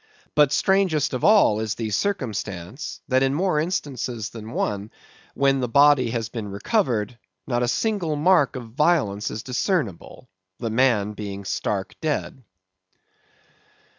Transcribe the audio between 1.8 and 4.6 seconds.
circumstance, that in more instances than